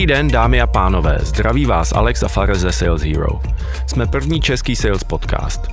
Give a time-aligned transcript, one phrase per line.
[0.00, 3.40] Dobrý den, dámy a pánové, zdraví vás Alex a Fares ze Sales Hero.
[3.86, 5.68] Jsme první český sales podcast.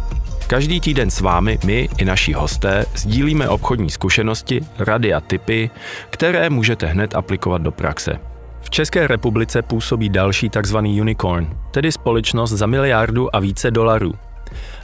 [0.48, 5.70] Každý týden s vámi my i naši hosté sdílíme obchodní zkušenosti, rady a tipy,
[6.10, 8.20] které můžete hned aplikovat do praxe.
[8.62, 10.78] V České republice působí další tzv.
[10.78, 14.14] unicorn, tedy společnost za miliardu a více dolarů.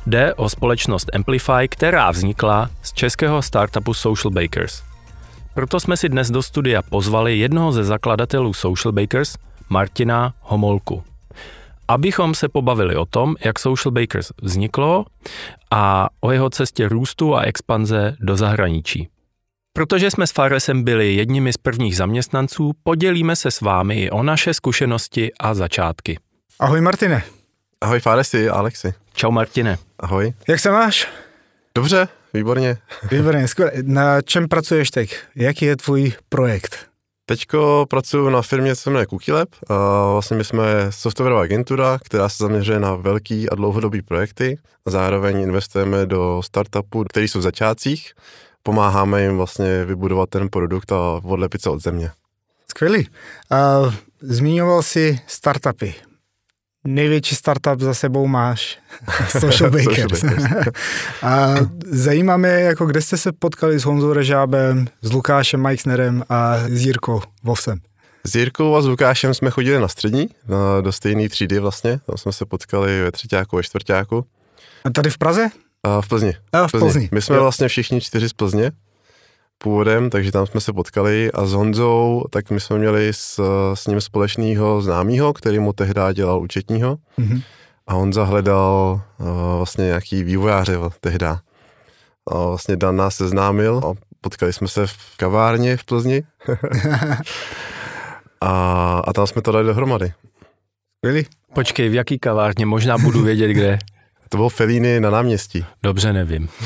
[0.06, 4.93] Jde o společnost Amplify, která vznikla z českého startupu Social Bakers.
[5.54, 9.36] Proto jsme si dnes do studia pozvali jednoho ze zakladatelů Social Bakers,
[9.70, 11.04] Martina Homolku.
[11.88, 15.06] Abychom se pobavili o tom, jak Social Bakers vzniklo
[15.72, 19.10] a o jeho cestě růstu a expanze do zahraničí.
[19.74, 24.24] Protože jsme s Faresem byli jedními z prvních zaměstnanců, podělíme se s vámi i o
[24.24, 26.20] naše zkušenosti a začátky.
[26.60, 27.24] Ahoj Martine.
[27.82, 28.94] Ahoj Faresi, Alexi.
[29.14, 29.78] Čau Martine.
[30.00, 30.34] Ahoj.
[30.48, 31.08] Jak se máš?
[31.76, 32.78] Dobře, výborně.
[33.12, 33.72] Výborně, skvěle.
[33.82, 35.18] Na čem pracuješ teď?
[35.36, 36.94] Jaký je tvůj projekt?
[37.26, 39.50] Teďko pracuji na firmě, co se jmenuje Cookie Lab.
[39.70, 44.58] A vlastně my jsme softwarová agentura, která se zaměřuje na velký a dlouhodobý projekty.
[44.86, 48.14] A zároveň investujeme do startupů, který jsou v začátcích.
[48.64, 52.12] Pomáháme jim vlastně vybudovat ten produkt a odlepit se od země.
[52.70, 53.08] Skvělý.
[53.52, 55.96] Uh, zmiňoval jsi startupy.
[56.88, 58.80] Největší startup za sebou máš,
[59.40, 60.20] Social Bakers.
[60.20, 60.70] Social Bakers.
[61.24, 66.58] a zajímá mě, jako kde jste se potkali s Honzou Režábem, s Lukášem Meixnerem a
[66.58, 67.80] s Jirkou Vovsem.
[68.24, 72.00] S Jirkou a s Lukášem jsme chodili na střední, na, do stejné třídy vlastně.
[72.06, 74.26] Tam jsme se potkali ve třetíku, ve čtvrtáku.
[74.86, 75.50] A tady v Praze?
[75.84, 76.34] A v Plzni.
[76.54, 77.10] A v Plzni.
[77.12, 77.42] My jsme Jo.
[77.42, 78.72] vlastně všichni čtyři z Plzně
[79.58, 83.42] původem, takže tam jsme se potkali a s Honzou, tak my jsme měli s,
[83.74, 87.42] s ním společného známého, který mu tehdy dělal účetního Mhm.
[87.88, 91.26] a Honza hledal uh, vlastně nějaký vývojáře tehdy.
[91.26, 91.40] A
[92.48, 96.24] vlastně Dan nás seznámil a potkali jsme se v kavárně v Plzni
[98.42, 100.14] a, a tam jsme to dali dohromady.
[100.98, 101.26] Skvělý.
[101.56, 102.66] Počkej, v jaký kavárně?
[102.66, 103.80] Možná budu vědět, kde.
[104.34, 105.66] To bylo Felíny na náměstí.
[105.84, 106.50] Dobře, nevím.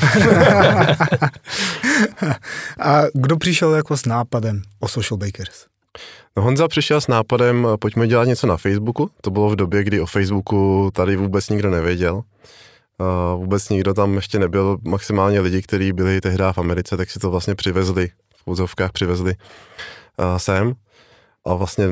[2.80, 5.66] a kdo přišel jako s nápadem o Social Bakers?
[6.36, 9.10] No Honza přišel s nápadem, pojďme dělat něco na Facebooku.
[9.20, 12.14] To bylo v době, kdy o Facebooku tady vůbec nikdo nevěděl.
[12.14, 17.18] Uh, vůbec nikdo tam ještě nebyl, maximálně lidi, kteří byli tehdy v Americe, tak si
[17.18, 19.34] to vlastně přivezli, v úzovkách přivezli
[20.18, 20.74] uh, sem.
[21.44, 21.84] A vlastně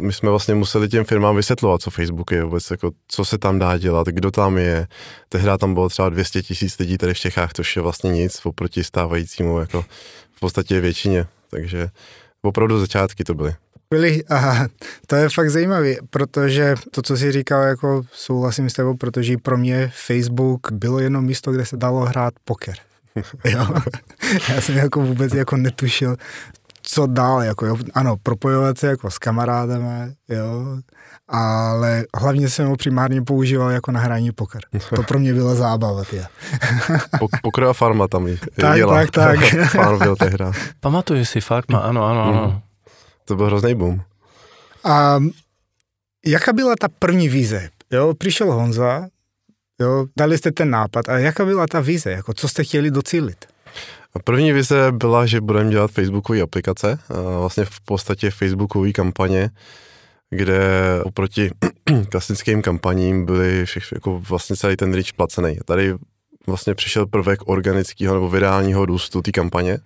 [0.00, 3.58] my jsme vlastně museli těm firmám vysvětlovat, co Facebook je vůbec, jako, co se tam
[3.58, 4.86] dá dělat, kdo tam je.
[5.28, 8.84] Tehdy tam bylo třeba 200 tisíc lidí tady v Čechách, což je vlastně nic oproti
[8.84, 9.84] stávajícímu, jako
[10.36, 11.26] v podstatě většině.
[11.50, 11.88] Takže
[12.42, 13.54] opravdu začátky to byly.
[13.90, 14.68] Byli, aha,
[15.06, 19.58] to je fakt zajímavé, protože to, co jsi říkal, jako souhlasím s tebou, protože pro
[19.58, 22.74] mě Facebook bylo jenom místo, kde se dalo hrát poker.
[23.44, 23.66] Jo.
[24.48, 26.16] Já jsem jako vůbec jako netušil,
[26.92, 27.76] co dál, jako jo.
[27.94, 29.90] ano, propojovat se jako s kamarádama,
[30.28, 30.78] jo,
[31.28, 34.60] ale hlavně jsem ho primárně používal jako na hraní poker.
[34.94, 36.26] To pro mě byla zábava, tě.
[37.18, 38.94] Pok- Pokroja farma tam je- Tak, jela.
[38.94, 39.38] tak, tak.
[39.70, 40.52] Farm byl tehda.
[40.80, 42.62] Pamatuju si fakt, ano, ano, ano.
[43.24, 44.00] To byl hrozný boom.
[44.84, 45.20] A
[46.26, 47.68] jaká byla ta první vize?
[47.90, 49.06] Jo, přišel Honza,
[49.80, 52.10] jo, dali jste ten nápad, a jaká byla ta vize?
[52.10, 53.44] Jako, co jste chtěli docílit?
[54.24, 56.98] První vize byla, že budeme dělat facebookové aplikace,
[57.38, 59.50] vlastně v podstatě facebookové kampaně,
[60.30, 60.60] kde
[61.04, 61.50] oproti
[62.10, 65.58] klasickým kampaním byly všech, jako vlastně celý ten reach placený.
[65.64, 65.94] Tady
[66.46, 69.78] vlastně přišel prvek organického nebo virálního růstu té kampaně,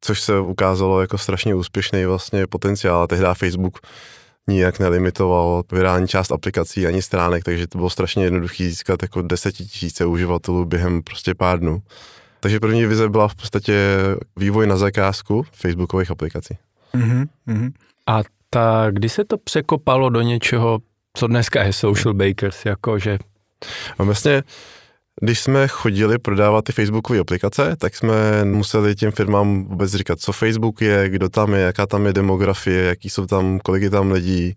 [0.00, 3.06] což se ukázalo jako strašně úspěšný vlastně potenciál.
[3.06, 3.78] Tehdy Facebook
[4.48, 10.06] nijak nelimitoval virální část aplikací ani stránek, takže to bylo strašně jednoduché získat jako desetitisíce
[10.06, 11.82] uživatelů během prostě pár dnů.
[12.40, 13.98] Takže první vize byla v podstatě
[14.36, 16.58] vývoj na zakázku facebookových aplikací.
[16.92, 17.72] Mhm, mhm.
[18.06, 20.78] A ta, kdy se to překopalo do něčeho,
[21.16, 23.18] co dneska je Social Bakers, jakože
[23.98, 24.42] A vlastně,
[25.20, 30.32] když jsme chodili prodávat ty facebookové aplikace, tak jsme museli těm firmám vůbec říkat, co
[30.32, 34.12] Facebook je, kdo tam je, jaká tam je demografie, jaký jsou tam, kolik je tam
[34.12, 34.54] lidí.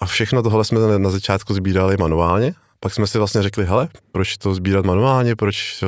[0.00, 2.54] A všechno tohle jsme na začátku sbírali manuálně.
[2.80, 5.84] Pak jsme si vlastně řekli, hele, proč to sbírat manuálně, proč,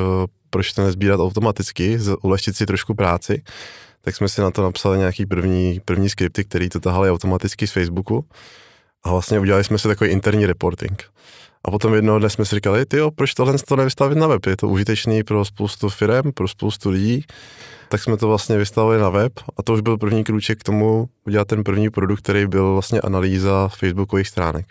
[0.55, 3.43] proč to nezbírat automaticky, ulehčit si trošku práci.
[4.01, 7.71] Tak jsme si na to napsali nějaký první, první skripty, které to tahali automaticky z
[7.71, 8.25] Facebooku.
[9.03, 11.03] A vlastně udělali jsme si takový interní reporting.
[11.65, 14.45] A potom jednoho dne jsme si říkali, ty proč tohle to nevystavit na web?
[14.45, 17.25] Je to užitečný pro spoustu firm, pro spoustu lidí.
[17.89, 21.09] Tak jsme to vlastně vystavili na web a to už byl první krůček k tomu
[21.25, 24.65] udělat ten první produkt, který byl vlastně analýza facebookových stránek.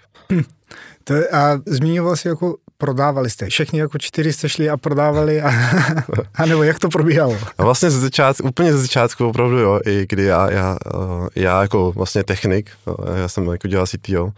[1.05, 3.47] To je, a zmiňoval jsi jako prodávali jste?
[3.47, 5.43] Všechny jako čtyři jste šli a prodávali?
[5.43, 5.50] A,
[6.35, 7.38] a nebo jak to probíhalo?
[7.59, 11.62] A vlastně ze začátku, úplně ze začátku opravdu jo, i kdy já, já, eh, já
[11.62, 14.32] jako vlastně technik, eh, já jsem jako dělal CTO,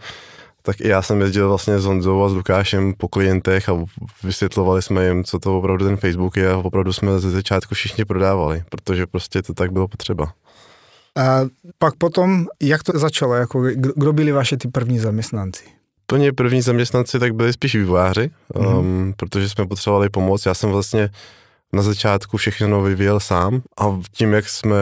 [0.61, 3.85] tak i já jsem jezdil vlastně s Honzou a s Lukášem po klientech a
[4.23, 8.05] vysvětlovali jsme jim, co to opravdu ten Facebook je a opravdu jsme ze začátku všichni
[8.05, 10.33] prodávali, protože prostě to tak bylo potřeba.
[11.17, 11.41] A
[11.79, 13.33] pak potom, jak to začalo?
[13.33, 15.76] Jako, kdo byli vaše ty první zaměstnanci?
[16.07, 18.79] Plně první zaměstnanci tak byli spíš vývojáři, mm-hmm.
[18.79, 20.45] um, protože jsme potřebovali pomoc.
[20.45, 21.09] Já jsem vlastně
[21.73, 24.75] na začátku všechno vyvíjel sám a tím, jak jsme,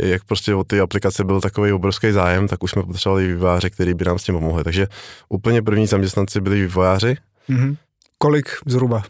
[0.00, 3.94] jak prostě o ty aplikace byl takový obrovský zájem, tak už jsme potřebovali vývojáře, který
[3.94, 4.64] by nám s tím pomohli.
[4.64, 4.86] Takže
[5.28, 7.16] úplně první zaměstnanci byli vývojáři.
[7.50, 7.76] Mm-hmm.
[8.18, 9.02] Kolik zhruba?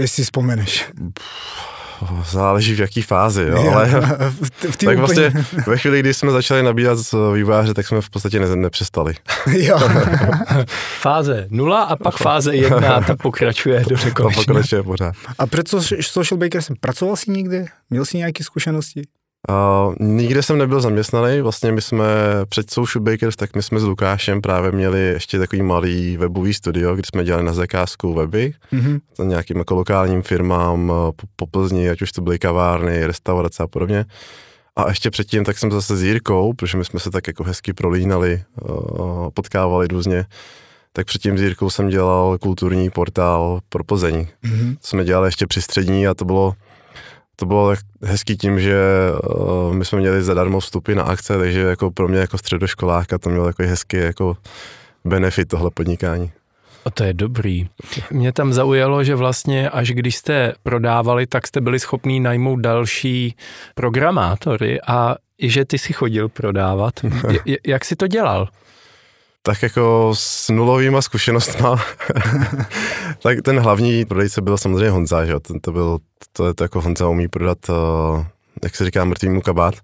[0.00, 0.90] Jestli vzpomeneš.
[2.30, 3.86] Záleží v jaký fázi, jo, ale
[4.70, 5.32] v, tak vlastně
[5.66, 6.98] ve chvíli, kdy jsme začali nabírat
[7.34, 9.14] výváře, tak jsme v podstatě ne, nepřestali.
[9.46, 9.78] Jo.
[11.00, 14.44] fáze nula a pak fáze jedna, ta pokračuje do nekonečna.
[14.44, 15.14] pokračuje pořád.
[15.38, 15.68] A proč
[16.00, 17.66] Social Baker jsem pracoval si někdy?
[17.90, 19.02] Měl jsi nějaké zkušenosti?
[19.48, 22.04] Uh, nikde jsem nebyl zaměstnaný, vlastně my jsme
[22.48, 26.94] před Social Bakers, tak my jsme s Lukášem právě měli ještě takový malý webový studio,
[26.94, 29.00] kde jsme dělali na zakázku weby, mm-hmm.
[29.24, 34.04] nějakým jako lokálním firmám po, po Plzni, ať už to byly kavárny, restaurace a podobně.
[34.76, 37.72] A ještě předtím tak jsem zase s Jirkou, protože my jsme se tak jako hezky
[37.72, 40.26] prolínali, uh, potkávali různě,
[40.92, 44.26] tak předtím s Jirkou jsem dělal kulturní portál pro Plzeň.
[44.44, 44.74] Mm-hmm.
[44.74, 46.54] To jsme dělali ještě při střední a to bylo
[47.36, 48.78] to bylo hezký tím, že
[49.36, 53.30] uh, my jsme měli zadarmo vstupy na akce, takže jako pro mě jako středoškoláka to
[53.30, 54.36] mělo takový hezký jako
[55.04, 56.32] benefit tohle podnikání.
[56.84, 57.68] A to je dobrý.
[58.10, 63.36] Mě tam zaujalo, že vlastně až když jste prodávali, tak jste byli schopní najmout další
[63.74, 66.94] programátory a i že ty si chodil prodávat.
[67.44, 68.48] J- jak jsi to dělal?
[69.46, 71.84] Tak jako s nulovýma zkušenostma,
[73.22, 75.98] tak ten hlavní prodejce byl samozřejmě Honza, že jo, ten to byl,
[76.32, 78.24] to je to jako Honza umí prodat, uh,
[78.62, 79.74] jak se říká, mrtvýmu kabát.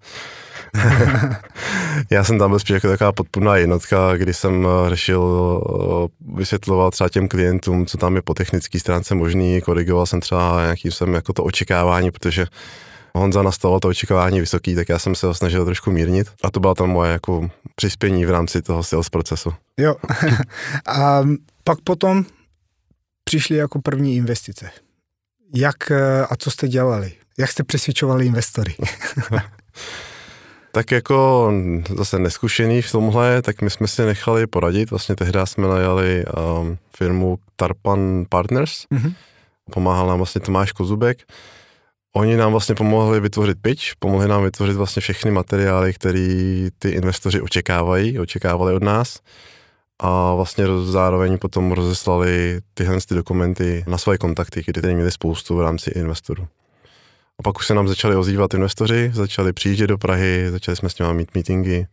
[2.11, 6.91] Já jsem tam byl spíš jako taková podpůrná jednotka, kdy jsem eh, řešil, uh, vysvětloval
[6.91, 11.15] třeba těm klientům, co tam je po technické stránce možný, korigoval jsem třeba nějaký jsem
[11.15, 12.47] jako to očekávání, protože
[13.15, 16.61] Honza nastavoval to očekávání vysoký, tak já jsem se ho snažil trošku mírnit a to
[16.61, 19.53] byla tam moje jako přispění v rámci toho sales procesu.
[19.77, 19.97] Jo.
[20.87, 21.23] a
[21.65, 22.25] pak potom
[23.25, 24.71] přišly jako první investice.
[25.55, 25.91] Jak
[26.31, 27.13] a co jste dělali?
[27.39, 28.75] Jak jste přesvědčovali investory?
[30.73, 31.53] tak jako
[31.97, 34.91] zase neskušený v tomhle, tak my jsme si nechali poradit.
[34.91, 36.25] Vlastně tehdy jsme najali
[36.61, 38.85] um, firmu Tarpan Partners.
[38.93, 39.15] Mm-hmm.
[39.71, 41.19] Pomáhal nám vlastně Tomáš Kozubek.
[42.13, 47.41] Oni nám vlastně pomohli vytvořit pitch, pomohli nám vytvořit vlastně všechny materiály, které ty investoři
[47.41, 49.21] očekávají, očekávali od nás
[49.99, 55.61] a vlastně zároveň potom rozeslali tyhle ty dokumenty na svoje kontakty, které měli spoustu v
[55.61, 56.49] rámci investorů.
[57.39, 60.99] A pak už se nám začali ozývat investoři, začali přijíždět do Prahy, začali jsme s
[60.99, 61.87] nimi mít meetingy,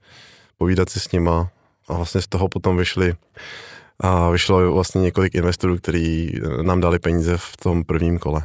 [0.58, 1.50] povídat si s nima
[1.88, 3.14] a vlastně z toho potom vyšli
[4.00, 8.44] a vyšlo vlastně několik investorů, kteří nám dali peníze v tom prvním kole.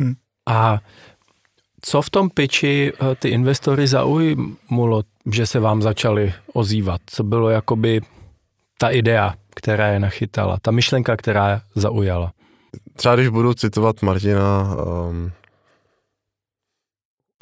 [0.00, 0.14] Hmm.
[0.48, 0.78] A
[1.86, 5.02] co v tom piči eh, ty investory zaujmulo,
[5.32, 7.00] že se vám začali ozývat?
[7.06, 8.00] Co bylo jakoby
[8.78, 12.32] ta idea, která je nachytala, ta myšlenka, která zaujala?
[12.96, 14.76] Třeba když budu citovat Martina...
[15.10, 15.32] Um...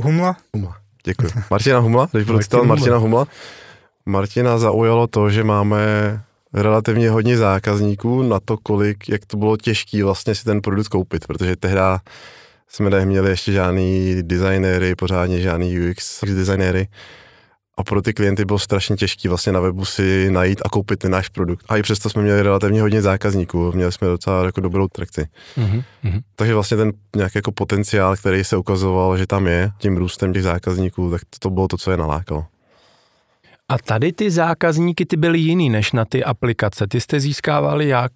[0.02, 0.36] Humla?
[0.54, 1.28] Humla, děkuji.
[1.50, 3.26] Martina Humla, když budu citovat Martina Humla,
[4.06, 5.80] Martina zaujalo to, že máme
[6.52, 11.26] relativně hodně zákazníků na to, kolik, jak to bylo těžké vlastně si ten produkt koupit,
[11.26, 11.80] protože tehdy
[12.74, 16.88] jsme neměli ještě žádný designéry, pořádně žádný UX designéry.
[17.78, 21.10] A pro ty klienty bylo strašně těžké vlastně na webu si najít a koupit ten
[21.10, 21.66] náš produkt.
[21.68, 25.26] A i přesto jsme měli relativně hodně zákazníků, měli jsme docela jako dobrou trakci.
[25.58, 26.20] Mm-hmm.
[26.36, 30.42] Takže vlastně ten nějaký jako potenciál, který se ukazoval, že tam je, tím růstem těch
[30.42, 32.46] zákazníků, tak to, to bylo to, co je nalákalo.
[33.68, 36.86] A tady ty zákazníky ty byly jiný než na ty aplikace.
[36.86, 38.12] Ty jste získávali jak?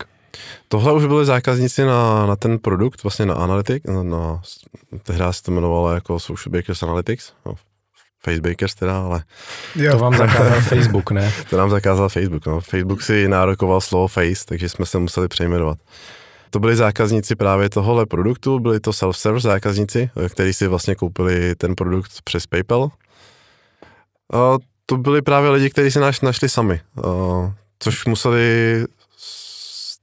[0.69, 4.43] Tohle už byli zákazníci na, na ten produkt, vlastně na Analytics, na, na
[5.03, 7.55] tehdy se to jmenovalo jako Social Bakers Analytics, no,
[8.25, 9.23] Facebakers teda, ale...
[9.77, 9.93] Jo.
[9.93, 11.33] To vám zakázal Facebook, ne?
[11.51, 12.61] to nám zakázal Facebook, no.
[12.61, 15.79] Facebook si nárokoval slovo Face, takže jsme se museli přejmenovat.
[16.51, 21.75] To byli zákazníci právě tohohle produktu, byli to self-service zákazníci, kteří si vlastně koupili ten
[21.75, 22.91] produkt přes PayPal.
[24.33, 27.11] A to byli právě lidi, kteří si našli sami, a
[27.79, 28.85] což museli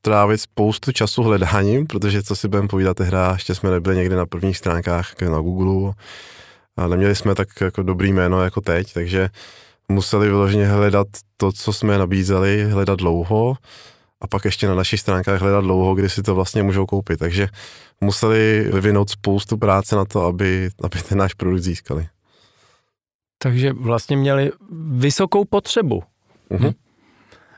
[0.03, 4.25] strávit spoustu času hledáním, protože co si budeme povídat, hra, ještě jsme nebyli někde na
[4.25, 5.93] prvních stránkách na Google
[6.77, 9.29] a neměli jsme tak jako dobrý jméno jako teď, takže
[9.89, 11.07] museli vyloženě hledat
[11.37, 13.57] to, co jsme nabízeli, hledat dlouho
[14.21, 17.19] a pak ještě na našich stránkách hledat dlouho, kdy si to vlastně můžou koupit.
[17.19, 17.47] Takže
[18.01, 22.07] museli vyvinout spoustu práce na to, aby, aby ten náš produkt získali.
[23.37, 24.51] Takže vlastně měli
[24.91, 26.03] vysokou potřebu.
[26.49, 26.71] Mhm.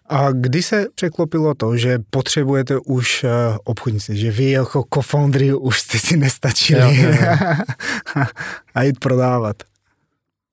[0.09, 3.29] A kdy se překlopilo to, že potřebujete už uh,
[3.63, 7.37] obchodníci, že vy jako co-foundry už jste si nestačili Jo, jo,
[8.75, 9.55] a jít prodávat?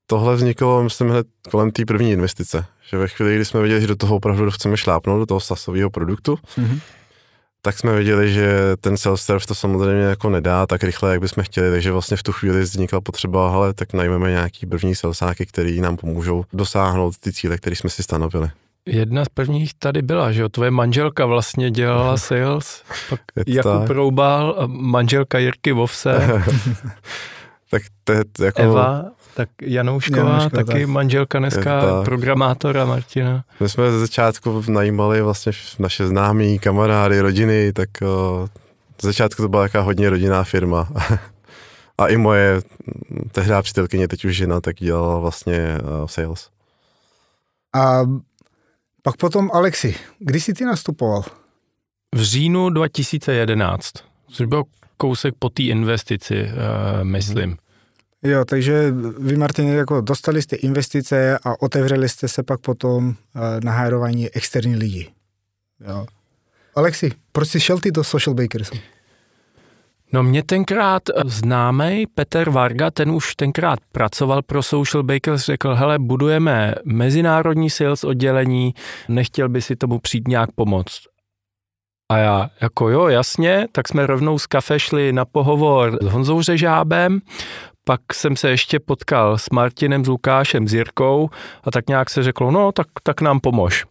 [0.06, 2.64] Tohle vzniklo, myslím, hned kolem té první investice.
[2.90, 5.90] Že ve chvíli, kdy jsme věděli, že do toho opravdu chceme šlápnout, do toho sasového
[5.90, 6.80] produktu, Mhm.
[7.62, 11.70] tak jsme věděli, že ten self-serve to samozřejmě jako nedá tak rychle, jak bychom chtěli,
[11.70, 15.96] takže vlastně v tu chvíli vznikla potřeba, ale tak najmeme nějaký první salesáky, který nám
[15.96, 18.50] pomůžou dosáhnout ty cíle, které jsme si stanovili.
[18.86, 23.90] Jedna z prvních tady byla, že jo, tvoje manželka vlastně dělala sales, pak Jakub tak.
[23.90, 26.42] Roubal, a manželka Jirky Vovse,
[27.72, 28.62] Tak to je jako...
[28.62, 30.88] Eva, tak Janoušková, Janoušková, taky tak.
[30.88, 32.04] manželka dneska tak.
[32.04, 33.44] programátora Martina.
[33.60, 38.48] My jsme ze začátku najímali vlastně naše známí, kamarády, rodiny, tak uh,
[39.02, 40.88] ze začátku to byla taková hodně rodinná firma.
[41.98, 42.60] A i moje
[43.32, 46.48] tehdy přítelkyně, teď už žena, tak dělala vlastně uh, sales.
[47.74, 48.02] A
[49.02, 51.24] pak potom Alexi, kdy jsi ty nastupoval?
[52.14, 53.92] V říjnu 2011,
[54.28, 54.62] což byl
[54.96, 57.56] kousek po té investici, uh, myslím.
[58.22, 63.14] Jo, takže vy, Martin, jako dostali jste investice a otevřeli jste se pak potom uh,
[63.64, 65.08] na hajrování externí lidí.
[65.88, 66.06] Jo.
[66.74, 68.74] Alexi, proč jsi šel ty do Social Bakersu?
[70.14, 75.98] No mě tenkrát známý Petr Varga, ten už tenkrát pracoval pro Social Bakers, řekl, hele,
[75.98, 78.74] budujeme mezinárodní sales oddělení,
[79.08, 81.00] nechtěl by si tomu přijít nějak pomoct.
[82.12, 86.42] A já, jako jo, jasně, tak jsme rovnou z kafe šli na pohovor s Honzou
[86.42, 87.20] Řežábem,
[87.84, 91.30] pak jsem se ještě potkal s Martinem, s Lukášem, s Jirkou
[91.64, 93.84] a tak nějak se řeklo, no tak, tak nám pomož.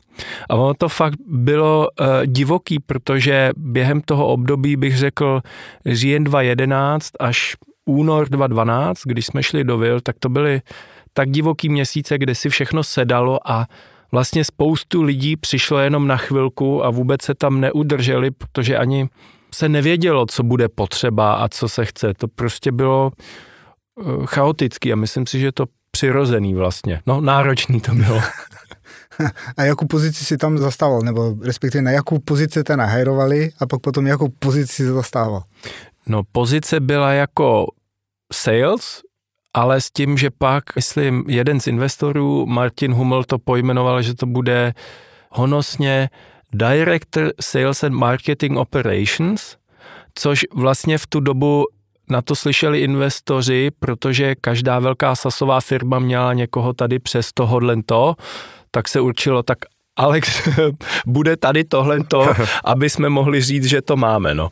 [0.49, 5.41] A ono to fakt bylo uh, divoký, protože během toho období bych řekl
[5.85, 10.61] říjen 2011 až únor 2012, když jsme šli do Vil, tak to byly
[11.13, 13.67] tak divoký měsíce, kde si všechno sedalo a
[14.11, 19.09] vlastně spoustu lidí přišlo jenom na chvilku a vůbec se tam neudrželi, protože ani
[19.53, 22.13] se nevědělo, co bude potřeba a co se chce.
[22.13, 27.01] To prostě bylo eh, chaotický a myslím si, že to přirozený vlastně.
[27.05, 28.21] No, náročný to bylo.
[29.57, 33.81] A jakou pozici si tam zastával, nebo respektive na jakou pozici te nahajrovali a pak
[33.81, 35.43] potom jakou pozici si zastával?
[36.07, 37.67] No, pozice byla jako
[38.33, 39.01] sales,
[39.53, 44.25] ale s tím, že pak, myslím, jeden z investorů, Martin Hummel, to pojmenoval, že to
[44.25, 44.73] bude
[45.29, 46.09] honosně
[46.53, 49.57] Director Sales and Marketing Operations,
[50.15, 51.65] což vlastně v tu dobu
[52.09, 58.15] na to slyšeli investoři, protože každá velká sasová firma měla někoho tady přes tohodle to,
[58.71, 59.57] tak se určilo, tak
[59.95, 60.49] Alex
[61.05, 64.51] bude tady tohle to, aby jsme mohli říct, že to máme, no.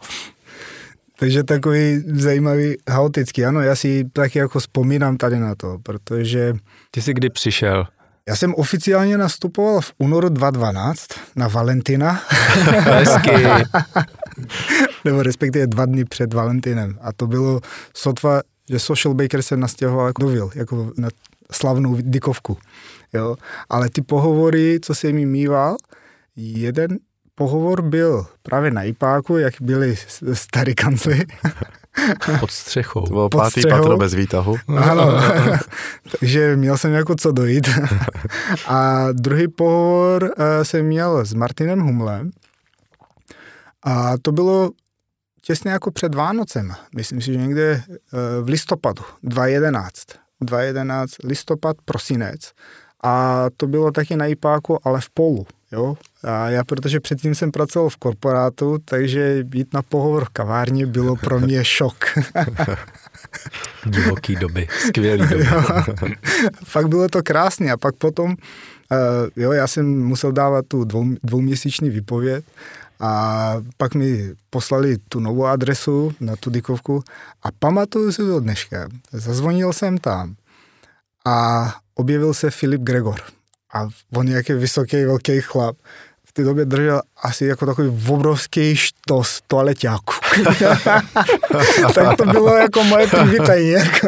[1.20, 3.46] Takže takový zajímavý, chaotický.
[3.46, 6.54] Ano, já si taky jako vzpomínám tady na to, protože
[6.92, 7.86] Ty jsi kdy přišel?
[8.30, 12.12] já jsem oficiálně nastupoval v únoru 2012 na Valentina,
[12.80, 13.32] Hezky.
[15.06, 16.98] nebo respektive dva dny před Valentinem.
[17.02, 17.60] A to bylo
[17.94, 21.10] sotva, že Social Baker se nastěhoval jako do Vil, jako na
[21.52, 22.58] slavnou dykovku.
[23.14, 23.36] Jo?
[23.70, 25.76] Ale ty pohovory, co jsem mi mýval,
[26.36, 26.98] jeden
[27.36, 29.96] pohovor byl právě na IPáku, jak byli
[30.34, 31.26] starý kancly.
[32.40, 33.02] Pod střechou.
[33.02, 33.78] To bylo Pod pátý střechou.
[33.78, 34.58] patro bez výtahu.
[34.78, 35.06] Ano,
[36.20, 37.70] takže měl jsem jako co dojít.
[38.68, 42.32] A druhý pohovor eh, jsem měl s Martinem Humlem
[43.84, 44.70] a to bylo
[45.42, 46.74] těsně jako před Vánocem.
[46.96, 49.94] Myslím si, že někde eh, v listopadu 2011.
[50.42, 52.52] 2011 listopad, prosinec.
[53.04, 55.46] A to bylo taky na IPáku, ale v polu.
[55.72, 55.98] Jo?
[56.24, 61.16] A já, protože předtím jsem pracoval v korporátu, takže jít na pohovor v kavárně bylo
[61.16, 62.06] pro mě šok.
[63.86, 64.68] Divoký doby.
[64.88, 65.46] Skvělý doby.
[65.46, 65.64] Jo.
[66.66, 68.38] Fakt bylo to krásné a pak potom, uh,
[69.36, 72.46] jo, já jsem musel dávat tu dvou, dvouměsíční výpověď
[73.00, 77.04] a pak mi poslali tu novou adresu na tu dykovku
[77.44, 78.90] a pamatuju si to dneška.
[79.12, 80.36] Zazvonil jsem tam
[81.26, 83.22] a objevil se Filip Gregor
[83.74, 85.78] a on nějaký vysoký, velký chlap.
[86.26, 90.14] V té době držel asi jako takový obrovský štos toaleťáku.
[91.94, 93.70] tak to bylo jako moje přivítání.
[93.70, 94.08] Jako.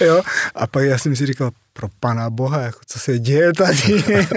[0.04, 0.22] jo?
[0.54, 4.04] A pak já jsem si říkal, pro pana boha, jako, co se děje tady?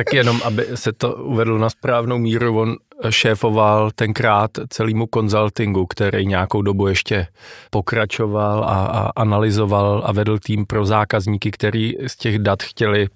[0.00, 2.76] Tak jenom, aby se to uvedlo na správnou míru, on
[3.10, 7.26] šéfoval tenkrát celému konzultingu, který nějakou dobu ještě
[7.70, 13.08] pokračoval a, a analyzoval a vedl tým pro zákazníky, který z těch dat chtěli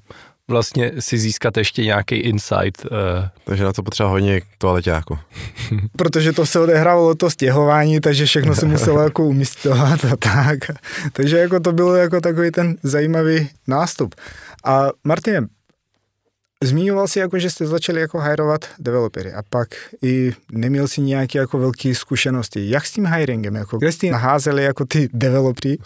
[0.48, 2.84] vlastně si získat ještě nějaký insight.
[2.84, 2.90] Uh.
[3.44, 5.18] Takže na to potřeba hodně toaleťáku.
[5.96, 10.58] Protože to se odehrávalo to stěhování, takže všechno se muselo jako umístovat a tak.
[11.12, 14.14] Takže jako to bylo jako takový ten zajímavý nástup.
[14.64, 15.48] A Martin,
[16.64, 19.68] Zmiňoval si, jako, že jste začali jako hajrovat developery a pak
[20.02, 22.70] i neměl si nějaké jako velké zkušenosti.
[22.70, 23.54] Jak s tím hiringem?
[23.54, 25.78] Jako, kde jste naházeli jako ty developery?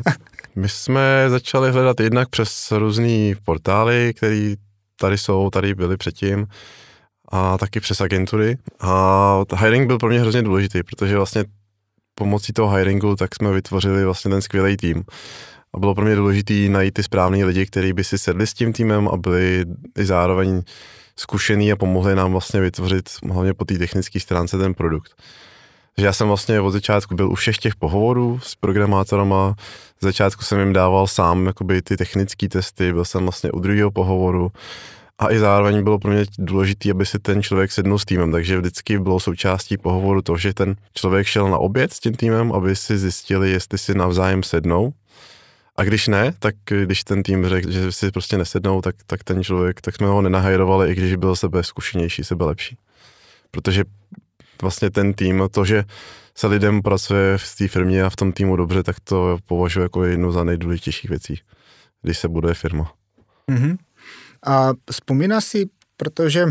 [0.56, 4.54] My jsme začali hledat jednak přes různé portály, které
[4.96, 6.46] tady jsou, tady byly předtím
[7.28, 8.58] a taky přes agentury.
[8.80, 11.44] A hiring byl pro mě hrozně důležitý, protože vlastně
[12.14, 15.04] pomocí toho hiringu tak jsme vytvořili vlastně ten skvělý tým.
[15.74, 18.72] A bylo pro mě důležité najít ty správné lidi, kteří by si sedli s tím
[18.72, 19.64] týmem a byli
[19.98, 20.62] i zároveň
[21.16, 25.14] zkušený a pomohli nám vlastně vytvořit hlavně po té technické stránce ten produkt.
[25.94, 29.54] Takže já jsem vlastně od začátku byl u všech těch pohovorů s programátorama,
[30.00, 33.90] z začátku jsem jim dával sám jakoby ty technické testy, byl jsem vlastně u druhého
[33.90, 34.52] pohovoru
[35.18, 38.58] a i zároveň bylo pro mě důležité, aby si ten člověk sednul s týmem, takže
[38.58, 42.76] vždycky bylo součástí pohovoru to, že ten člověk šel na oběd s tím týmem, aby
[42.76, 44.92] si zjistili, jestli si navzájem sednou
[45.76, 49.42] a když ne, tak když ten tým řekl, že si prostě nesednou, tak, tak ten
[49.44, 52.76] člověk, tak jsme ho nenahajrovali, i když byl sebe zkušenější, sebe lepší.
[53.50, 53.84] Protože
[54.62, 55.84] vlastně ten tým, to, že
[56.34, 60.04] se lidem pracuje v té firmě a v tom týmu dobře, tak to považuji jako
[60.04, 61.40] jednu za nejdůležitějších věcí,
[62.02, 62.92] když se buduje firma.
[63.50, 63.76] Mm-hmm.
[64.46, 66.46] A vzpomínáš si, protože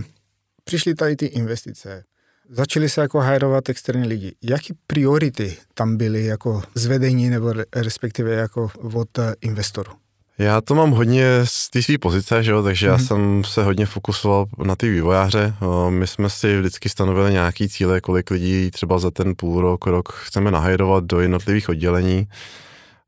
[0.63, 2.03] přišly tady ty investice,
[2.51, 4.35] začali se jako hajrovat externí lidi.
[4.43, 9.91] Jaké priority tam byly jako zvedení nebo respektive jako od eh, investorů?
[10.37, 12.63] Já to mám hodně z té své pozice, že jo?
[12.63, 12.91] takže mm-hmm.
[12.91, 13.05] já mhm.
[13.05, 15.53] jsem se hodně fokusoval na ty vývojáře.
[15.89, 20.13] My jsme si vždycky stanovili nějaký cíle, kolik lidí třeba za ten půl rok, rok
[20.13, 22.27] chceme nahajrovat do jednotlivých oddělení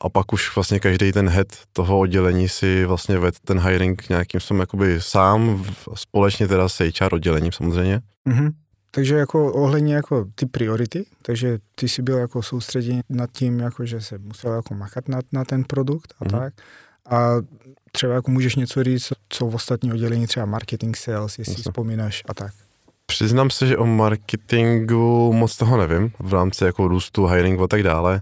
[0.02, 4.40] a pak už vlastně každý ten head toho oddělení si vlastně ved ten hiring nějakým
[4.40, 8.02] jsem jakoby sám, společně teda s HR oddělením samozřejmě.
[8.30, 8.52] Mm-hmm.
[8.96, 13.86] Takže jako ohledně jako ty priority, takže ty si byl jako soustředěn nad tím, jako
[13.86, 16.32] že se musel jako makat na, na ten produkt a mm.
[16.32, 16.54] tak.
[17.10, 17.32] A
[17.92, 21.64] třeba jako můžeš něco říct, co v ostatní oddělení, třeba marketing, sales, jestli Jasně.
[21.64, 22.54] vzpomínáš a tak.
[23.06, 27.84] Přiznám se, že o marketingu moc toho nevím, v rámci jako růstu, hiringu a tak
[27.84, 28.22] dále.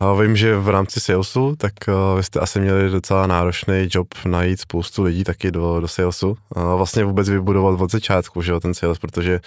[0.00, 4.08] A vím, že v rámci salesu, tak uh, vy jste asi měli docela náročný job
[4.24, 6.36] najít spoustu lidí taky do, do salesu.
[6.56, 9.40] A vlastně vůbec vybudovat od začátku, že jo, ten sales, protože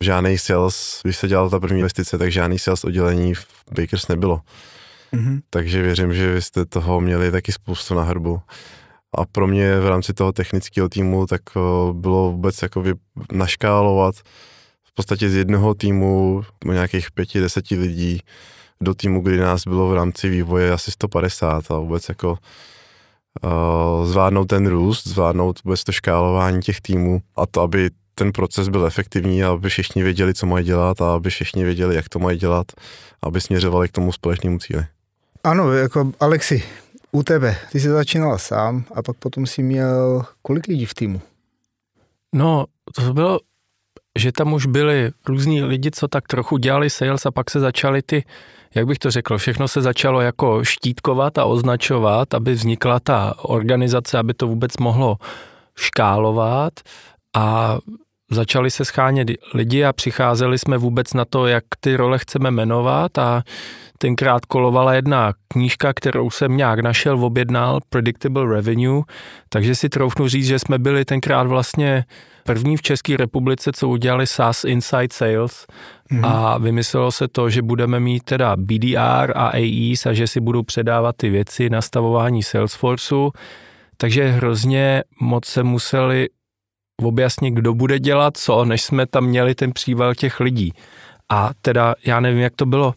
[0.00, 4.40] žádný sales, když se dělala ta první investice, tak žádný sales oddělení v Bakers nebylo.
[5.12, 5.40] Mm-hmm.
[5.50, 8.40] Takže věřím, že vy jste toho měli taky spoustu na hrbu.
[9.18, 12.84] A pro mě v rámci toho technického týmu tak uh, bylo vůbec jako
[13.32, 14.14] naškálovat
[14.92, 18.20] v podstatě z jednoho týmu nějakých pěti, deseti lidí
[18.80, 24.44] do týmu, kdy nás bylo v rámci vývoje asi 150 a vůbec jako uh, zvládnout
[24.44, 29.44] ten růst, zvládnout vůbec to škálování těch týmů a to, aby ten proces byl efektivní,
[29.44, 32.66] aby všichni věděli, co mají dělat a aby všichni věděli, jak to mají dělat,
[33.22, 34.86] aby směřovali k tomu společnému cíli.
[35.44, 36.62] Ano, jako Alexi,
[37.12, 41.20] u tebe, ty jsi začínal sám a pak potom si měl kolik lidí v týmu?
[42.34, 43.38] No, to bylo,
[44.18, 48.02] že tam už byli různí lidi, co tak trochu dělali sales a pak se začaly
[48.02, 48.24] ty
[48.74, 54.18] jak bych to řekl, všechno se začalo jako štítkovat a označovat, aby vznikla ta organizace,
[54.18, 55.16] aby to vůbec mohlo
[55.76, 56.72] škálovat.
[57.36, 57.78] A
[58.30, 63.18] začali se schánět lidi a přicházeli jsme vůbec na to, jak ty role chceme jmenovat.
[63.18, 63.42] A
[63.98, 69.02] tenkrát kolovala jedna knížka, kterou jsem nějak našel, objednal, Predictable Revenue,
[69.48, 72.04] takže si troufnu říct, že jsme byli tenkrát vlastně
[72.44, 75.66] první v České republice, co udělali SaaS Inside Sales
[76.12, 76.26] mm-hmm.
[76.26, 80.62] a vymyslelo se to, že budeme mít teda BDR a AEs a že si budou
[80.62, 83.30] předávat ty věci, nastavování Salesforceu,
[83.96, 86.28] takže hrozně moc se museli
[87.02, 90.72] objasnit, kdo bude dělat co, než jsme tam měli ten příval těch lidí.
[91.28, 92.94] A teda já nevím, jak to bylo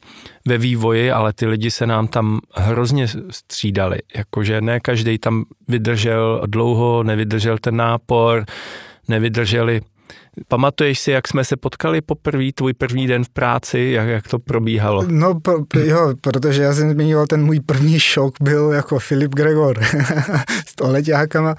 [0.47, 3.99] ve vývoji, ale ty lidi se nám tam hrozně střídali.
[4.15, 8.45] Jakože ne každý tam vydržel dlouho, nevydržel ten nápor,
[9.07, 9.81] nevydrželi
[10.47, 14.39] Pamatuješ si, jak jsme se potkali poprvé, tvůj první den v práci, jak, jak to
[14.39, 15.03] probíhalo?
[15.07, 19.83] No po, jo, protože já jsem zmiňoval, ten můj první šok byl jako Filip Gregor
[20.67, 21.55] s tohleťákama.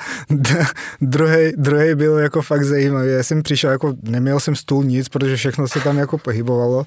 [1.00, 3.10] druhý, druhý byl jako fakt zajímavý.
[3.10, 6.86] Já jsem přišel, jako neměl jsem stůl nic, protože všechno se tam jako pohybovalo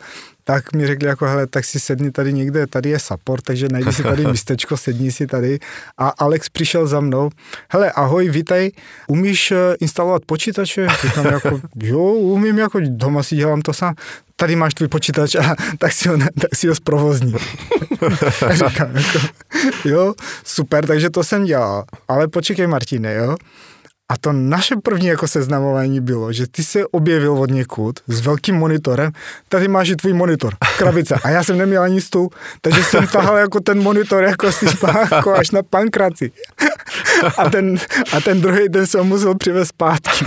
[0.49, 3.93] tak mi řekli jako, hele, tak si sedni tady někde, tady je support, takže najdi
[3.93, 5.59] si tady místečko, sedni si tady.
[5.97, 7.29] A Alex přišel za mnou,
[7.71, 8.71] hele, ahoj, vítej,
[9.07, 10.87] umíš eh, instalovat počítače?
[11.01, 13.95] Říkám jako, jo, umím, jako doma si dělám to sám.
[14.35, 17.33] Tady máš tvůj počítač a tak si ho, tak si ho zprovozní.
[18.51, 19.19] říkám jako,
[19.85, 20.13] jo,
[20.43, 21.83] super, takže to jsem dělal.
[22.07, 23.35] Ale počkej, Martine, jo.
[24.09, 28.55] A to naše první jako seznamování bylo, že ty se objevil od někud s velkým
[28.55, 29.11] monitorem,
[29.49, 31.15] tady máš i tvůj monitor, krabice.
[31.23, 32.29] A já jsem neměl ani stůl,
[32.61, 34.65] takže jsem tahal jako ten monitor jako si
[35.11, 36.31] jako až na pankraci.
[37.37, 37.77] A ten,
[38.13, 40.25] a ten druhý den jsem musel přivést zpátky.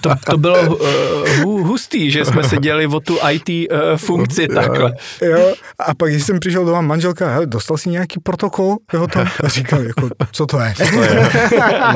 [0.00, 4.42] To, to bylo uh, hustý, že jsme se dělali o tu IT uh, eh, funkci
[4.42, 4.94] jo, takhle.
[5.22, 8.76] Jo, a pak když jsem přišel doma, manželka, hele, dostal jsi nějaký protokol?
[8.92, 9.20] Jo, to?
[9.20, 10.74] A říkal, jako, co to je?
[10.76, 11.30] Co to je?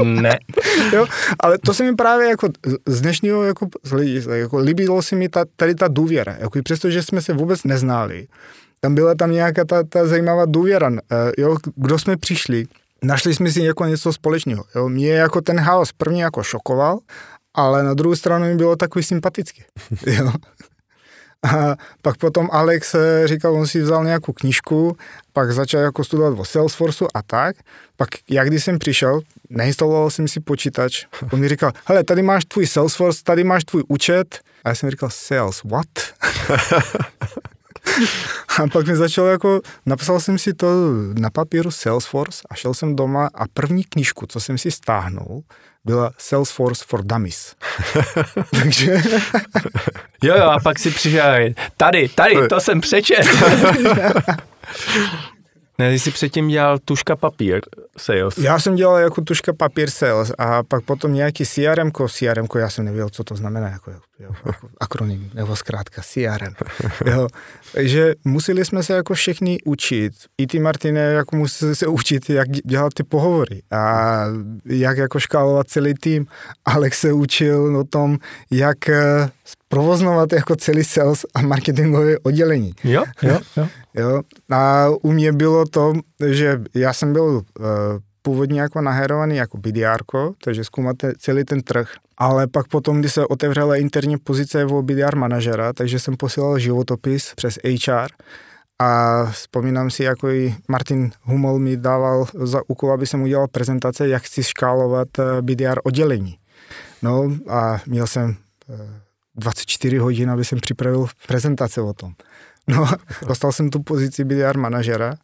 [0.04, 0.38] ne.
[0.92, 1.06] Jo,
[1.40, 2.48] ale to se mi právě jako
[2.86, 3.68] z dnešního jako,
[4.32, 6.36] jako líbilo se mi ta, tady ta důvěra.
[6.38, 8.26] Jako, přestože jsme se vůbec neznali,
[8.80, 10.90] tam byla tam nějaká ta, ta zajímavá důvěra.
[10.90, 12.64] Eh, jo, kdo jsme přišli,
[13.02, 14.64] našli jsme si jako něco společného.
[14.74, 14.88] Jo.
[14.88, 16.98] Mě jako ten chaos první jako šokoval,
[17.54, 19.62] ale na druhou stranu mi bylo takový sympatický.
[20.06, 20.32] Jo.
[21.44, 24.96] A pak potom Alex eh, říkal, on si vzal nějakou knížku,
[25.32, 27.56] pak začal jako studovat o Salesforceu a tak.
[27.96, 32.44] Pak jak když jsem přišel, nainstaloval jsem si počítač, on mi říkal, hele, tady máš
[32.44, 34.40] tvůj Salesforce, tady máš tvůj účet.
[34.64, 35.86] A já jsem říkal, sales, what?
[38.58, 40.66] a pak mi začal jako, napsal jsem si to
[41.18, 45.42] na papíru Salesforce a šel jsem doma a první knížku, co jsem si stáhnul,
[45.84, 47.54] byla Salesforce for Dummies.
[48.62, 48.92] Takže...
[50.22, 51.34] jo, jo, a pak si přišel,
[51.76, 53.26] tady, tady, to jsem přečet.
[55.78, 57.60] Ne, ty jsi předtím dělal tuška papír
[57.96, 58.38] sales.
[58.38, 62.84] Já jsem dělal jako tuška papír sales a pak potom nějaký CRM, CRM, já jsem
[62.84, 66.54] nevěděl, co to znamená, jako, jo, jako akronym, nebo zkrátka CRM.
[67.06, 67.28] Jo.
[67.72, 70.12] Takže museli jsme se jako všichni učit.
[70.38, 74.24] I ty, Martine, jako museli se učit, jak dělat ty pohovory a
[74.64, 76.26] jak jako škálovat celý tým.
[76.64, 78.18] Alex se učil o tom,
[78.50, 79.30] jak eh,
[79.68, 82.72] provoznovat jako celý sales a marketingové oddělení.
[82.84, 83.68] Jo, jo, jo.
[83.94, 84.22] jo.
[84.50, 85.92] A u mě bylo to,
[86.26, 87.64] že já jsem byl uh,
[88.24, 90.02] původně jako naherovaný jako BDR,
[90.44, 91.90] takže zkoumat celý ten trh.
[92.18, 97.32] Ale pak potom, když se otevřela interní pozice v BDR manažera, takže jsem posílal životopis
[97.34, 98.08] přes HR
[98.78, 104.08] a vzpomínám si, jako i Martin Hummel mi dával za úkol, aby jsem udělal prezentace,
[104.08, 106.38] jak chci škálovat eh, BDR oddělení.
[107.02, 108.36] No a měl jsem
[108.70, 109.00] eh,
[109.34, 112.12] 24 hodin, aby jsem připravil prezentaci o tom.
[112.66, 112.88] No,
[113.26, 115.14] dostal jsem tu pozici BDR manažera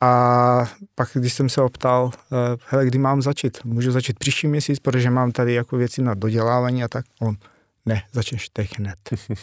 [0.00, 3.64] a pak, když jsem se optal, eh, hele, kdy mám začít?
[3.64, 7.04] Můžu začít příští měsíc, protože mám tady jako věci na dodělávání a tak.
[7.20, 7.36] On,
[7.86, 8.98] ne, začneš teď hned.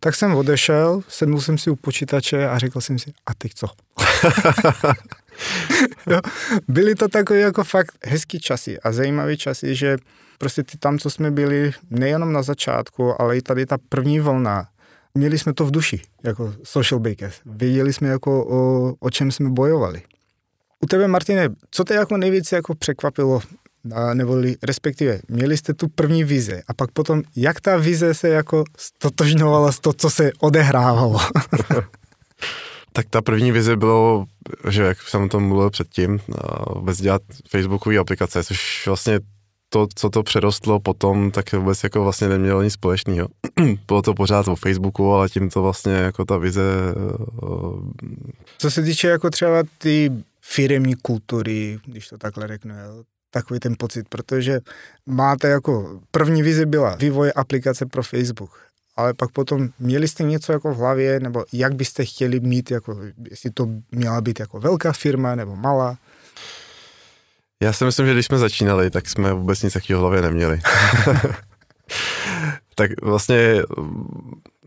[0.00, 3.66] tak jsem odešel, sednul jsem si u počítače a řekl jsem si, a teď co?
[6.06, 6.20] jo,
[6.68, 9.96] byly to takové jako fakt hezký časy a zajímavé časy, že
[10.38, 14.68] prostě ty tam, co jsme byli, nejenom na začátku, ale i tady ta první vlna,
[15.14, 17.40] měli jsme to v duši, jako social bakers.
[17.46, 20.02] Věděli jsme, jako o, o čem jsme bojovali.
[20.80, 23.40] U tebe, Martine, co tě jako nejvíc jako překvapilo,
[24.14, 28.64] nebo respektive měli jste tu první vize a pak potom, jak ta vize se jako
[28.78, 31.20] stotožňovala s to, co se odehrávalo?
[32.92, 34.24] tak ta první vize bylo,
[34.68, 36.20] že jak jsem o tom mluvil předtím,
[36.74, 39.20] vůbec dělat facebookové aplikace, což vlastně
[39.68, 43.28] to, co to přerostlo potom, tak vůbec jako vlastně nemělo nic společného.
[43.86, 46.62] Bylo to pořád o Facebooku, ale tím to vlastně jako ta vize...
[46.62, 48.24] Eh,
[48.58, 52.74] co se týče jako třeba ty firemní kultury, když to takhle řeknu,
[53.30, 54.60] takový ten pocit, protože
[55.06, 58.50] máte jako, první vize byla vývoj aplikace pro Facebook,
[58.96, 62.98] ale pak potom měli jste něco jako v hlavě, nebo jak byste chtěli mít, jako,
[63.30, 65.98] jestli to měla být jako velká firma nebo malá?
[67.62, 70.60] Já si myslím, že když jsme začínali, tak jsme vůbec nic takového v hlavě neměli.
[72.74, 73.62] tak vlastně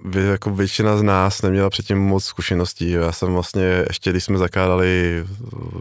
[0.06, 2.92] vy, jako většina z nás neměla předtím moc zkušeností.
[2.92, 5.24] Já jsem vlastně ještě, když jsme zakládali,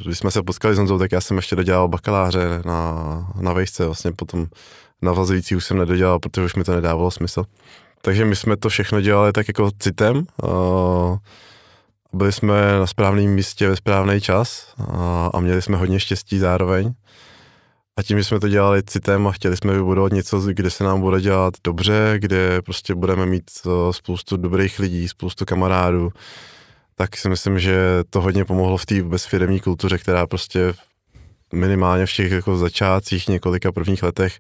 [0.05, 3.87] když jsme se potkali s Honzou, tak já jsem ještě dodělal bakaláře na, na vejšce.
[3.87, 4.47] Vlastně potom
[5.03, 7.45] navazující už jsem nedodělal, protože už mi to nedávalo smysl.
[8.03, 10.27] Takže my jsme to všechno dělali tak jako citem.
[10.43, 11.17] Uh,
[12.13, 16.95] byli jsme na správném místě ve správný čas a, a měli jsme hodně štěstí zároveň.
[17.99, 21.01] A tím, že jsme to dělali citem a chtěli jsme vybudovat něco, kde se nám
[21.01, 23.51] bude dělat dobře, kde prostě budeme mít
[23.91, 26.11] spoustu dobrých lidí, spoustu kamarádů,
[26.95, 27.79] tak si myslím, že
[28.11, 30.75] to hodně pomohlo v té bezfiremní kultuře, která prostě
[31.53, 34.39] minimálně v těch jako začátcích několika prvních letech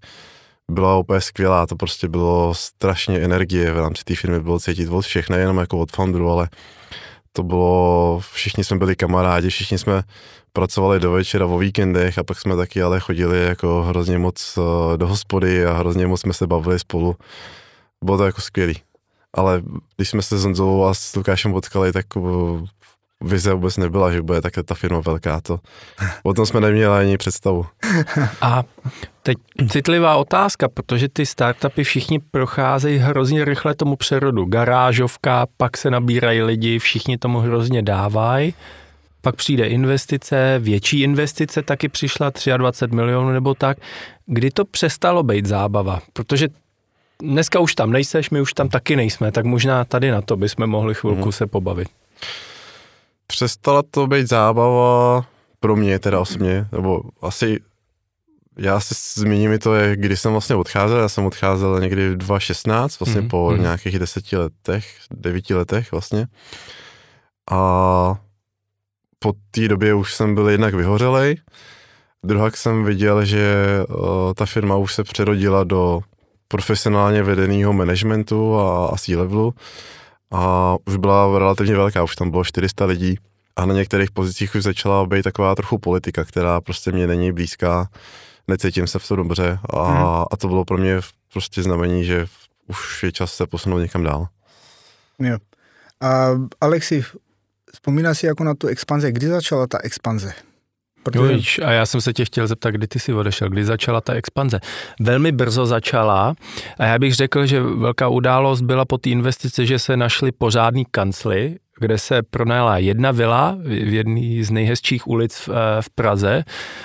[0.70, 5.02] byla úplně skvělá, to prostě bylo strašně energie v rámci té firmy, bylo cítit od
[5.02, 6.48] všech, nejenom jako od founderů, ale
[7.37, 10.03] to bylo, všichni jsme byli kamarádi, všichni jsme
[10.53, 14.96] pracovali do večera o víkendech a pak jsme taky ale chodili jako hrozně moc eh,
[14.96, 17.16] do hospody a hrozně moc jsme se bavili spolu.
[18.05, 18.75] Bylo to jako skvělý.
[19.35, 19.62] Ale
[19.96, 22.20] když jsme se s Honzou a s Lukášem potkali, tak eh,
[23.24, 25.40] vize vůbec nebyla, že bude takhle ta firma velká.
[25.40, 25.61] To,
[26.22, 27.66] o tom jsme neměli ani představu.
[28.40, 28.62] A
[29.22, 34.44] teď citlivá otázka, protože ty startupy všichni procházejí hrozně rychle tomu přerodu.
[34.44, 38.55] Garážovka, pak se nabírají lidi, všichni tomu hrozně dávají.
[39.20, 43.79] Pak přijde investice, větší investice taky přišla, 23 milionů nebo tak.
[44.26, 46.00] Kdy to přestalo být zábava?
[46.12, 46.48] Protože
[47.22, 50.66] dneska už tam nejseš, my už tam taky nejsme, tak možná tady na to bychom
[50.66, 51.33] mohli chvilku hmm.
[51.33, 51.88] se pobavit.
[53.26, 55.26] Přestala to být zábava
[55.60, 57.60] pro mě teda osobně, nebo asi
[58.58, 63.20] já si zmíním to, kdy jsem vlastně odcházel, já jsem odcházel někdy v 2016, vlastně
[63.20, 63.62] mm, po mm.
[63.62, 66.26] nějakých deseti letech, devíti letech vlastně.
[67.50, 68.16] A
[69.18, 71.36] po té době už jsem byl jednak vyhořelej,
[72.24, 76.00] druhak jsem viděl, že uh, ta firma už se přerodila do
[76.48, 79.54] profesionálně vedeného managementu a, a C-levelu
[80.30, 83.18] a už byla relativně velká, už tam bylo 400 lidí
[83.56, 87.88] a na některých pozicích už začala být taková trochu politika, která prostě mě není blízká,
[88.48, 90.04] necítím se v tom dobře a, hmm.
[90.30, 91.00] a to bylo pro mě
[91.32, 92.26] prostě znamení, že
[92.66, 94.28] už je čas se posunout někam dál.
[95.18, 95.38] Jo.
[96.00, 96.28] A
[96.60, 97.04] Alexi,
[97.72, 100.32] vzpomínáš si jako na tu expanzi, kdy začala ta expanze?
[101.11, 101.62] Protože...
[101.62, 104.12] Jo, a já jsem se tě chtěl zeptat, kdy ty jsi odešel, kdy začala ta
[104.12, 104.61] expanze.
[105.01, 106.35] Velmi brzo začala
[106.79, 110.85] a já bych řekl, že velká událost byla po té investici, že se našly pořádný
[110.90, 116.45] kancly, kde se pronajala jedna vila v jedné z nejhezčích ulic v, eh, v Praze,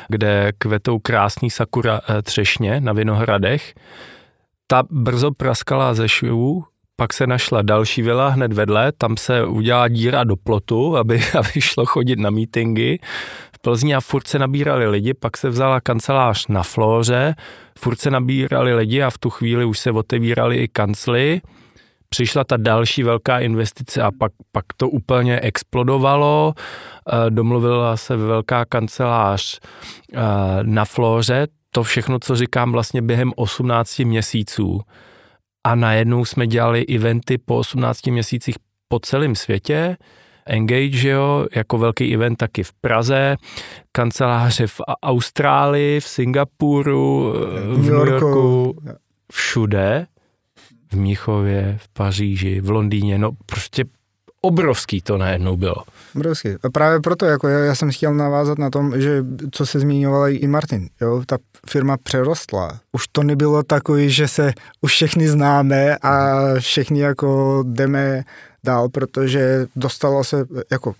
[0.09, 3.73] kde kvetou krásný sakura eh, třešně na Vinohradech.
[4.67, 6.63] Ta brzo praskala ze švů,
[7.01, 11.61] pak se našla další vila hned vedle, tam se udělala díra do plotu, aby, aby
[11.61, 12.99] šlo chodit na mítingy.
[13.61, 17.35] Plzni a furt se nabírali lidi, pak se vzala kancelář na Flóře,
[17.79, 21.41] furt se nabírali lidi a v tu chvíli už se otevírali i kancly.
[22.09, 26.53] Přišla ta další velká investice a pak, pak to úplně explodovalo.
[26.57, 30.19] Eh, domluvila se velká kancelář eh,
[30.61, 34.81] na Flóře, to všechno, co říkám, vlastně během 18 měsíců.
[35.63, 38.55] A najednou jsme dělali eventy po 18 měsících
[38.87, 39.97] po celém světě.
[40.45, 43.37] Engage, jo, jako velký event taky v Praze,
[43.91, 47.33] kanceláře v Austrálii, v Singapuru,
[47.73, 48.77] v New Yorku,
[49.31, 50.07] všude,
[50.91, 53.85] v Míchově, v Paříži, v Londýně, no prostě
[54.41, 55.83] obrovský to najednou bylo.
[56.15, 56.49] Obrovský.
[56.63, 60.29] A právě proto, jako já, já jsem chtěl navázat na tom, že co se zmiňovala
[60.29, 61.37] i Martin, jo, ta
[61.69, 62.79] firma přerostla.
[62.91, 68.23] Už to nebylo takový, že se už všechny známe a všichni jako jdeme
[68.63, 70.95] dál, protože dostalo se, jako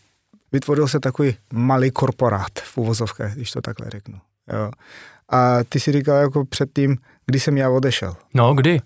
[0.52, 4.20] vytvořil se takový malý korporát v uvozovkách, když to takhle řeknu.
[4.54, 4.72] Jo.
[5.30, 8.16] A ty si říkal jako předtím, kdy jsem já odešel.
[8.34, 8.82] No, kdy?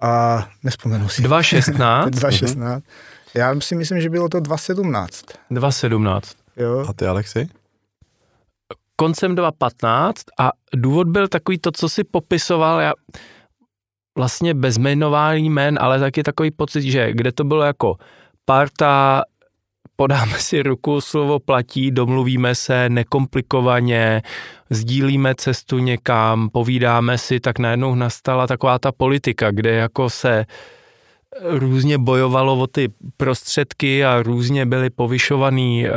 [0.00, 1.22] A nespomenu si.
[1.22, 2.10] 2016.
[2.10, 2.84] 2016.
[3.34, 5.24] Já si myslím, že bylo to 2017.
[5.50, 6.36] 2017.
[6.56, 6.84] Jo.
[6.88, 7.48] A ty, Alexi?
[8.96, 12.92] Koncem 2015 a důvod byl takový to, co si popisoval, já
[14.18, 17.96] vlastně bez jmenování jmen, ale taky takový pocit, že kde to bylo jako
[18.44, 19.22] parta,
[19.96, 24.22] podáme si ruku, slovo platí, domluvíme se nekomplikovaně,
[24.70, 30.44] sdílíme cestu někam, povídáme si, tak najednou nastala taková ta politika, kde jako se
[31.40, 35.90] různě bojovalo o ty prostředky a různě byli povyšovaný uh,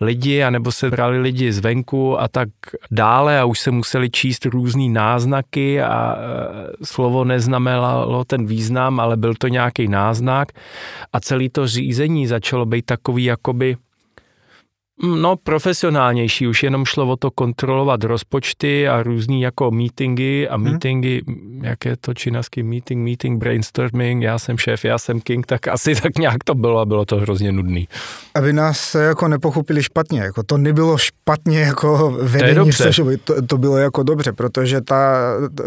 [0.00, 2.48] lidi, anebo se brali lidi zvenku a tak
[2.90, 6.20] dále a už se museli číst různý náznaky a uh,
[6.84, 10.48] slovo neznamenalo ten význam, ale byl to nějaký náznak
[11.12, 13.76] a celé to řízení začalo být takový jakoby
[15.02, 21.22] No, profesionálnější, už jenom šlo o to kontrolovat rozpočty a různý jako meetingy a meetingy,
[21.26, 21.60] hmm.
[21.64, 25.94] jak je to činaský meeting, meeting, brainstorming, já jsem šéf, já jsem king, tak asi
[25.94, 27.88] tak nějak to bylo a bylo to hrozně nudný.
[28.34, 33.58] Aby nás jako nepochopili špatně, jako to nebylo špatně jako vedení to, social, to, to
[33.58, 35.16] bylo jako dobře, protože ta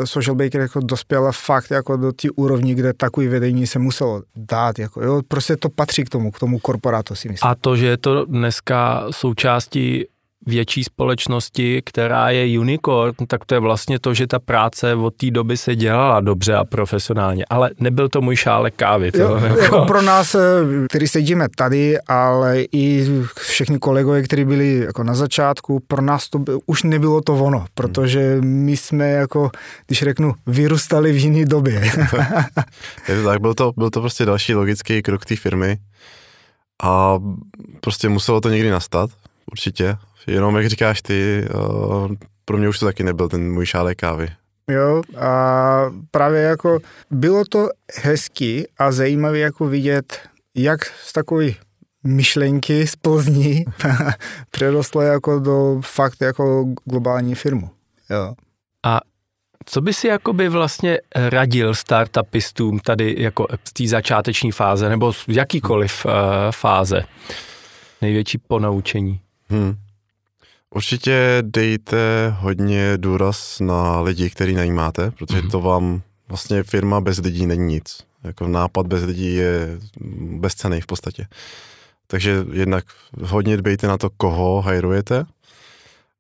[0.05, 4.79] social baker jako dospěla fakt jako do té úrovni, kde takový vedení se muselo dát,
[4.79, 7.51] jako jo, prostě to patří k tomu, k tomu korporátu si myslím.
[7.51, 10.05] A to, že je to dneska součástí
[10.47, 15.32] větší společnosti, která je unicorn, tak to je vlastně to, že ta práce od té
[15.32, 17.45] doby se dělala dobře a profesionálně.
[17.49, 19.12] Ale nebyl to můj šálek kávy.
[19.12, 19.60] To, jo, jako...
[19.60, 20.39] jako pro nás, eh,
[20.89, 23.08] kteří sedíme tady, ale i
[23.39, 28.38] všichni kolegové, kteří byli jako na začátku, pro nás to už nebylo to ono, protože
[28.41, 29.51] my jsme jako,
[29.88, 31.73] když řeknu, vyrůstali v jiné době.
[33.10, 35.77] je to tak, byl to, byl to prostě další logický krok té firmy,
[36.83, 37.19] a
[37.81, 39.09] prostě muselo to někdy nastat,
[39.51, 39.97] určitě.
[40.27, 42.11] Jenom jak říkáš ty, uh,
[42.45, 44.29] pro mě už to taky nebyl ten můj šálek kávy.
[44.69, 46.79] Jo, a právě jako
[47.11, 47.69] bylo to
[48.01, 50.19] hezký a zajímavé jako vidět,
[50.55, 51.55] jak z takový
[52.03, 53.65] myšlenky z Plzní
[54.51, 57.69] přerostlo jako do fakt jako globální firmu.
[58.09, 58.33] Jo.
[59.71, 65.25] Co by si jakoby vlastně radil startupistům tady jako z té začáteční fáze nebo z
[65.27, 66.12] jakýkoliv uh,
[66.51, 67.03] fáze?
[68.01, 69.19] Největší ponaučení.
[69.49, 69.75] Hmm.
[70.75, 75.49] Určitě dejte hodně důraz na lidi, který najímáte, protože hmm.
[75.49, 77.97] to vám vlastně firma bez lidí není nic.
[78.23, 79.79] Jako nápad bez lidí je
[80.39, 81.27] bezcený v podstatě.
[82.08, 82.86] Takže jednak
[83.21, 85.25] hodně dbejte na to, koho hajrujete.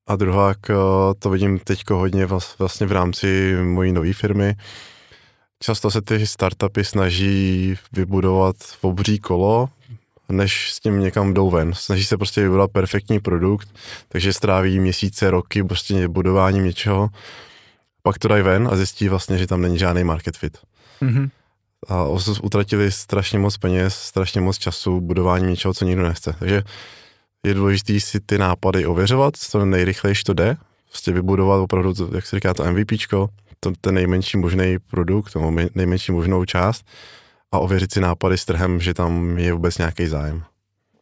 [0.09, 0.53] A druhá,
[1.19, 2.25] to vidím teď hodně
[2.59, 4.55] vlastně v rámci mojí nové firmy.
[5.59, 9.69] Často se ty startupy snaží vybudovat obří kolo,
[10.29, 11.73] než s tím někam jdou ven.
[11.73, 13.69] Snaží se prostě vybudovat perfektní produkt,
[14.07, 17.09] takže stráví měsíce, roky prostě budováním něčeho,
[18.03, 20.57] pak to dají ven a zjistí vlastně, že tam není žádný market fit.
[21.01, 21.29] Mm-hmm.
[21.87, 22.05] A
[22.43, 26.35] utratili strašně moc peněz, strašně moc času budováním něčeho, co nikdo nechce.
[26.39, 26.63] Takže
[27.45, 30.57] je důležité si ty nápady ověřovat, co nejrychleji to jde,
[30.89, 36.11] prostě vybudovat opravdu, jak se říká, to MVPčko, to, ten nejmenší možný produkt, to nejmenší
[36.11, 36.85] možnou část
[37.51, 40.43] a ověřit si nápady s trhem, že tam je vůbec nějaký zájem.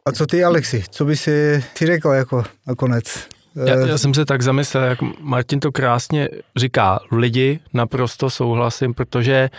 [0.05, 3.27] A co ty, Alexi, co by si ty řekl jako nakonec?
[3.65, 9.49] Já, já jsem se tak zamyslel, jak Martin to krásně říká, lidi naprosto souhlasím, protože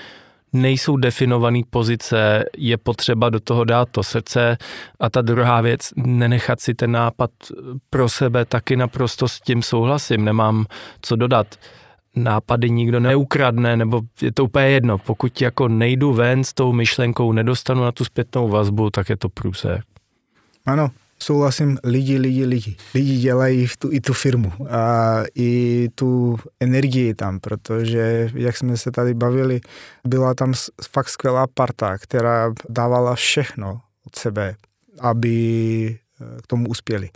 [0.53, 4.57] nejsou definované pozice, je potřeba do toho dát to srdce
[5.01, 7.31] a ta druhá věc, nenechat si ten nápad
[7.91, 10.67] pro sebe, taky naprosto s tím souhlasím, nemám
[11.03, 11.47] co dodat
[12.17, 14.99] nápady nikdo neukradne, nebo je to úplně jedno.
[14.99, 19.29] Pokud jako nejdu ven s tou myšlenkou, nedostanu na tu zpětnou vazbu, tak je to
[19.29, 19.81] průse.
[20.67, 22.77] Ano, souhlasím, lidi, lidi, lidi.
[22.95, 28.91] Lidi dělají tu, i tu firmu a i tu energii tam, protože, jak jsme se
[28.91, 29.61] tady bavili,
[30.07, 30.53] byla tam
[30.91, 34.55] fakt skvělá parta, která dávala všechno od sebe,
[35.01, 37.11] aby eh, k tomu uspěli.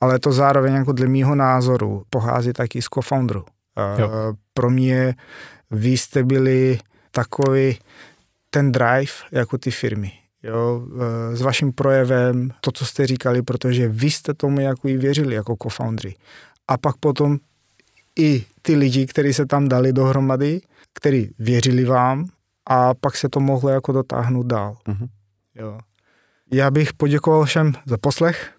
[0.00, 3.44] Ale to zároveň, jako dle mýho názoru, pochází taky z co-founderu.
[4.54, 5.14] Pro mě
[5.70, 6.78] vy jste byli
[7.10, 7.78] takový
[8.50, 10.12] ten drive jako ty firmy.
[10.46, 10.86] Jo,
[11.32, 15.34] e, s vaším projevem, to, co jste říkali, protože vy jste tomu jako i věřili
[15.34, 16.14] jako co-foundry.
[16.68, 17.38] A pak potom
[18.18, 20.60] i ty lidi, kteří se tam dali dohromady,
[20.92, 22.28] kteří věřili vám
[22.66, 24.76] a pak se to mohlo jako dotáhnout dál.
[24.88, 25.08] Mm-hmm.
[25.54, 25.78] Jo.
[26.52, 28.52] Já bych poděkoval všem za poslech.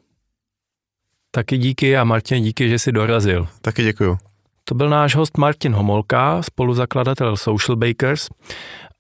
[1.32, 3.48] Taky díky a Martin, díky, že jsi dorazil.
[3.62, 4.18] Taky děkuju.
[4.64, 8.30] To byl náš host Martin Homolka, spoluzakladatel Social Bakers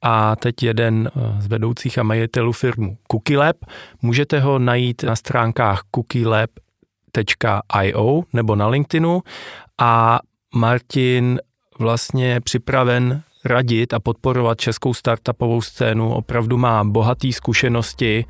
[0.01, 3.57] a teď jeden eh, z vedoucích a majitelů firmu CookieLab.
[4.01, 6.63] Můžete ho najít na stránkách cookielab.io
[8.33, 9.21] nebo na LinkedInu
[9.77, 10.19] a
[10.55, 11.39] Martin
[11.79, 16.13] vlastně je připraven radit a podporovat českou startupovou scénu.
[16.13, 18.25] Opravdu má bohaté zkušenosti,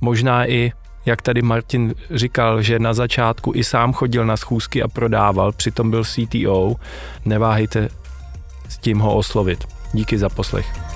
[0.00, 0.72] možná i
[1.06, 5.90] jak tady Martin říkal, že na začátku i sám chodil na schůzky a prodával, přitom
[5.90, 6.74] byl CTO,
[7.24, 7.88] neváhejte
[8.68, 9.64] s tím ho oslovit.
[9.92, 10.91] Díky za poslech.